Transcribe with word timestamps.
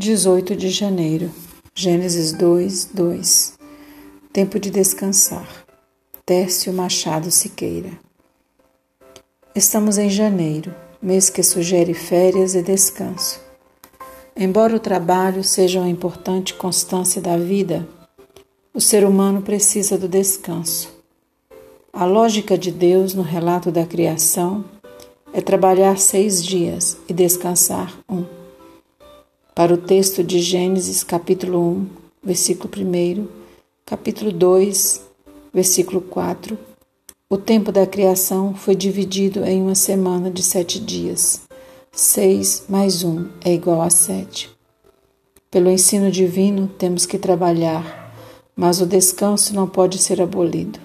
18 0.00 0.56
de 0.56 0.70
janeiro, 0.70 1.30
Gênesis 1.74 2.32
2, 2.32 2.86
2. 2.94 3.58
Tempo 4.32 4.58
de 4.58 4.70
descansar. 4.70 5.46
Tércio 6.24 6.72
Machado 6.72 7.30
Siqueira. 7.30 7.90
Estamos 9.54 9.98
em 9.98 10.08
janeiro, 10.08 10.74
mês 11.02 11.28
que 11.28 11.42
sugere 11.42 11.92
férias 11.92 12.54
e 12.54 12.62
descanso. 12.62 13.42
Embora 14.34 14.74
o 14.74 14.80
trabalho 14.80 15.44
seja 15.44 15.80
uma 15.80 15.90
importante 15.90 16.54
constância 16.54 17.20
da 17.20 17.36
vida, 17.36 17.86
o 18.72 18.80
ser 18.80 19.04
humano 19.04 19.42
precisa 19.42 19.98
do 19.98 20.08
descanso. 20.08 20.88
A 21.92 22.06
lógica 22.06 22.56
de 22.56 22.70
Deus 22.70 23.12
no 23.12 23.22
relato 23.22 23.70
da 23.70 23.84
criação 23.84 24.64
é 25.30 25.42
trabalhar 25.42 25.98
seis 25.98 26.42
dias 26.42 26.96
e 27.06 27.12
descansar 27.12 27.94
um 28.08 28.39
para 29.60 29.74
o 29.74 29.76
texto 29.76 30.24
de 30.24 30.40
Gênesis, 30.40 31.04
capítulo 31.04 31.60
1, 31.60 31.86
versículo 32.24 32.72
1, 32.74 33.28
capítulo 33.84 34.32
2, 34.32 35.02
versículo 35.52 36.00
4, 36.00 36.56
o 37.28 37.36
tempo 37.36 37.70
da 37.70 37.86
criação 37.86 38.54
foi 38.54 38.74
dividido 38.74 39.44
em 39.44 39.60
uma 39.60 39.74
semana 39.74 40.30
de 40.30 40.42
sete 40.42 40.80
dias. 40.80 41.42
Seis 41.92 42.64
mais 42.70 43.04
um 43.04 43.28
é 43.44 43.52
igual 43.52 43.82
a 43.82 43.90
sete. 43.90 44.48
Pelo 45.50 45.70
ensino 45.70 46.10
divino, 46.10 46.66
temos 46.66 47.04
que 47.04 47.18
trabalhar, 47.18 48.14
mas 48.56 48.80
o 48.80 48.86
descanso 48.86 49.54
não 49.54 49.68
pode 49.68 49.98
ser 49.98 50.22
abolido. 50.22 50.80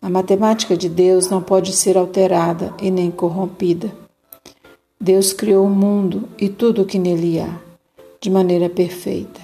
A 0.00 0.08
matemática 0.08 0.76
de 0.76 0.88
Deus 0.88 1.28
não 1.28 1.42
pode 1.42 1.72
ser 1.72 1.98
alterada 1.98 2.72
e 2.80 2.88
nem 2.88 3.10
corrompida. 3.10 3.92
Deus 5.00 5.32
criou 5.32 5.66
o 5.66 5.68
mundo 5.68 6.28
e 6.38 6.48
tudo 6.48 6.82
o 6.82 6.86
que 6.86 7.00
nele 7.00 7.40
há 7.40 7.63
de 8.24 8.30
maneira 8.30 8.70
perfeita. 8.70 9.42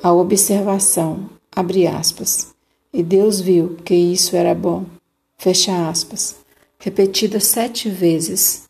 A 0.00 0.12
observação, 0.12 1.28
abre 1.50 1.84
aspas, 1.84 2.54
e 2.92 3.02
Deus 3.02 3.40
viu 3.40 3.74
que 3.84 3.92
isso 3.92 4.36
era 4.36 4.54
bom, 4.54 4.86
fecha 5.36 5.88
aspas, 5.88 6.36
repetida 6.78 7.40
sete 7.40 7.88
vezes. 7.88 8.68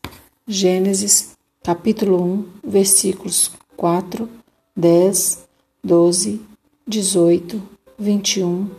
Gênesis, 0.48 1.32
capítulo 1.62 2.22
1, 2.22 2.44
versículos 2.66 3.52
4, 3.76 4.26
10, 4.74 5.44
12, 5.84 6.40
18, 6.88 7.62
21, 7.98 8.70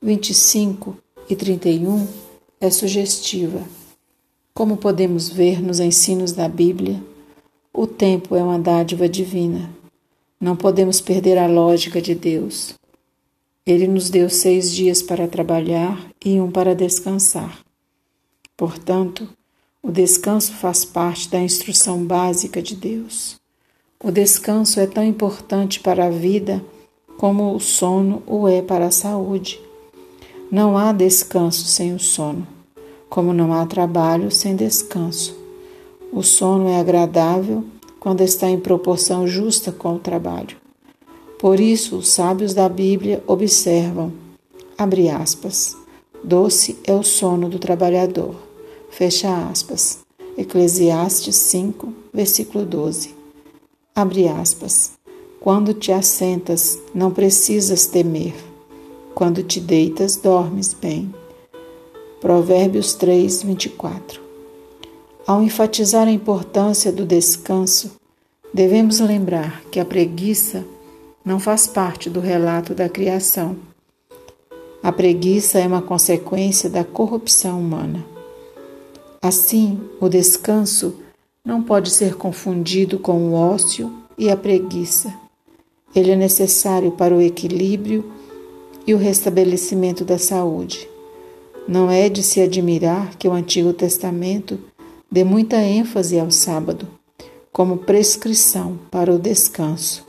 25 0.00 0.96
e 1.28 1.36
31 1.36 2.08
é 2.62 2.70
sugestiva. 2.70 3.62
Como 4.54 4.78
podemos 4.78 5.28
ver 5.28 5.62
nos 5.62 5.80
ensinos 5.80 6.32
da 6.32 6.48
Bíblia, 6.48 6.98
o 7.76 7.86
tempo 7.86 8.34
é 8.34 8.42
uma 8.42 8.58
dádiva 8.58 9.06
divina. 9.06 9.70
Não 10.40 10.56
podemos 10.56 10.98
perder 10.98 11.36
a 11.36 11.46
lógica 11.46 12.00
de 12.00 12.14
Deus. 12.14 12.74
Ele 13.66 13.86
nos 13.86 14.08
deu 14.08 14.30
seis 14.30 14.72
dias 14.72 15.02
para 15.02 15.28
trabalhar 15.28 16.10
e 16.24 16.40
um 16.40 16.50
para 16.50 16.74
descansar. 16.74 17.60
Portanto, 18.56 19.28
o 19.82 19.92
descanso 19.92 20.54
faz 20.54 20.86
parte 20.86 21.28
da 21.28 21.38
instrução 21.38 22.02
básica 22.02 22.62
de 22.62 22.74
Deus. 22.74 23.36
O 24.02 24.10
descanso 24.10 24.80
é 24.80 24.86
tão 24.86 25.04
importante 25.04 25.78
para 25.78 26.06
a 26.06 26.10
vida 26.10 26.64
como 27.18 27.54
o 27.54 27.60
sono 27.60 28.22
o 28.26 28.48
é 28.48 28.62
para 28.62 28.86
a 28.86 28.90
saúde. 28.90 29.60
Não 30.50 30.78
há 30.78 30.92
descanso 30.92 31.66
sem 31.66 31.94
o 31.94 31.98
sono, 31.98 32.46
como 33.10 33.34
não 33.34 33.52
há 33.52 33.66
trabalho 33.66 34.30
sem 34.30 34.56
descanso. 34.56 35.45
O 36.12 36.22
sono 36.22 36.68
é 36.68 36.78
agradável 36.78 37.64
quando 37.98 38.20
está 38.20 38.48
em 38.48 38.60
proporção 38.60 39.26
justa 39.26 39.72
com 39.72 39.96
o 39.96 39.98
trabalho. 39.98 40.56
Por 41.38 41.60
isso, 41.60 41.96
os 41.96 42.08
sábios 42.08 42.54
da 42.54 42.68
Bíblia 42.68 43.22
observam, 43.26 44.12
abre 44.78 45.10
aspas, 45.10 45.76
doce 46.22 46.78
é 46.84 46.92
o 46.92 47.02
sono 47.02 47.48
do 47.48 47.58
trabalhador, 47.58 48.34
fecha 48.90 49.48
aspas, 49.48 49.98
Eclesiastes 50.38 51.36
5, 51.36 51.92
versículo 52.12 52.64
12. 52.64 53.14
Abre 53.94 54.28
aspas, 54.28 54.92
quando 55.40 55.74
te 55.74 55.92
assentas, 55.92 56.78
não 56.94 57.10
precisas 57.10 57.86
temer, 57.86 58.34
quando 59.14 59.42
te 59.42 59.60
deitas, 59.60 60.16
dormes 60.16 60.74
bem. 60.74 61.14
Provérbios 62.20 62.94
3, 62.94 63.42
24. 63.42 64.25
Ao 65.26 65.42
enfatizar 65.42 66.06
a 66.06 66.12
importância 66.12 66.92
do 66.92 67.04
descanso, 67.04 67.96
devemos 68.54 69.00
lembrar 69.00 69.60
que 69.72 69.80
a 69.80 69.84
preguiça 69.84 70.64
não 71.24 71.40
faz 71.40 71.66
parte 71.66 72.08
do 72.08 72.20
relato 72.20 72.76
da 72.76 72.88
criação. 72.88 73.56
A 74.80 74.92
preguiça 74.92 75.58
é 75.58 75.66
uma 75.66 75.82
consequência 75.82 76.70
da 76.70 76.84
corrupção 76.84 77.58
humana. 77.58 78.06
Assim, 79.20 79.80
o 80.00 80.08
descanso 80.08 80.94
não 81.44 81.60
pode 81.60 81.90
ser 81.90 82.14
confundido 82.14 82.96
com 82.96 83.30
o 83.30 83.34
ócio 83.34 83.92
e 84.16 84.30
a 84.30 84.36
preguiça. 84.36 85.12
Ele 85.92 86.12
é 86.12 86.16
necessário 86.16 86.92
para 86.92 87.12
o 87.12 87.20
equilíbrio 87.20 88.12
e 88.86 88.94
o 88.94 88.96
restabelecimento 88.96 90.04
da 90.04 90.18
saúde. 90.18 90.88
Não 91.66 91.90
é 91.90 92.08
de 92.08 92.22
se 92.22 92.40
admirar 92.40 93.16
que 93.16 93.26
o 93.26 93.32
Antigo 93.32 93.72
Testamento 93.72 94.56
Dê 95.10 95.24
muita 95.24 95.56
ênfase 95.56 96.18
ao 96.18 96.30
sábado 96.30 96.86
como 97.52 97.78
prescrição 97.78 98.78
para 98.90 99.12
o 99.12 99.18
descanso. 99.18 100.06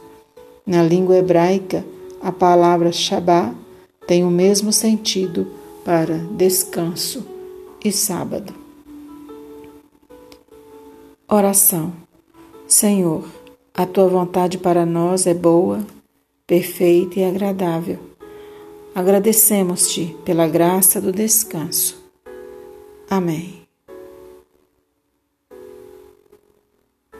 Na 0.66 0.84
língua 0.84 1.16
hebraica, 1.16 1.85
a 2.22 2.31
palavra 2.31 2.91
Shabá 2.91 3.53
tem 4.06 4.24
o 4.24 4.30
mesmo 4.30 4.74
sentido 4.74 5.47
para 5.85 6.18
descanso 6.35 7.25
e 7.84 7.91
sábado. 7.91 8.53
Oração. 11.29 11.94
Senhor, 12.68 13.24
a 13.74 13.85
tua 13.85 14.08
vontade 14.08 14.58
para 14.58 14.85
nós 14.85 15.28
é 15.28 15.34
boa, 15.34 15.85
perfeita 16.46 17.19
e 17.19 17.24
agradável. 17.24 18.00
Agradecemos-te 18.96 20.18
pela 20.25 20.47
graça 20.47 21.00
do 21.00 21.12
descanso. 21.12 22.02
Amém. 23.09 23.66